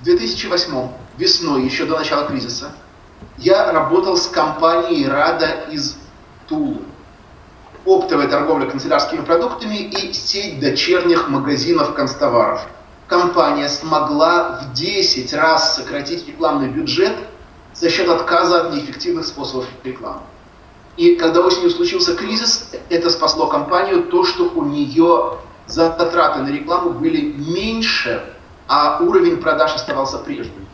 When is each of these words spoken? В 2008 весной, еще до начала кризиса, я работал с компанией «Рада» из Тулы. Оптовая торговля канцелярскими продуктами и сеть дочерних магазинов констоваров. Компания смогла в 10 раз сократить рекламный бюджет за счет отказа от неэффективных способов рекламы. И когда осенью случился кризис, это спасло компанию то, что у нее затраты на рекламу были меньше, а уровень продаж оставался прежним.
В 0.00 0.04
2008 0.04 0.90
весной, 1.16 1.64
еще 1.64 1.84
до 1.84 1.98
начала 1.98 2.26
кризиса, 2.26 2.70
я 3.36 3.72
работал 3.72 4.16
с 4.16 4.28
компанией 4.28 5.08
«Рада» 5.08 5.66
из 5.72 5.96
Тулы. 6.46 6.82
Оптовая 7.84 8.28
торговля 8.28 8.66
канцелярскими 8.66 9.22
продуктами 9.22 9.76
и 9.76 10.12
сеть 10.12 10.60
дочерних 10.60 11.28
магазинов 11.28 11.94
констоваров. 11.94 12.66
Компания 13.08 13.68
смогла 13.68 14.60
в 14.60 14.72
10 14.74 15.32
раз 15.34 15.76
сократить 15.76 16.28
рекламный 16.28 16.68
бюджет 16.68 17.16
за 17.74 17.90
счет 17.90 18.08
отказа 18.08 18.62
от 18.62 18.74
неэффективных 18.74 19.26
способов 19.26 19.66
рекламы. 19.82 20.20
И 20.96 21.16
когда 21.16 21.40
осенью 21.40 21.70
случился 21.70 22.14
кризис, 22.14 22.70
это 22.88 23.10
спасло 23.10 23.46
компанию 23.46 24.04
то, 24.04 24.24
что 24.24 24.44
у 24.44 24.64
нее 24.64 25.38
затраты 25.66 26.40
на 26.40 26.48
рекламу 26.48 26.90
были 26.90 27.20
меньше, 27.20 28.34
а 28.68 28.98
уровень 29.00 29.38
продаж 29.38 29.74
оставался 29.74 30.18
прежним. 30.18 30.68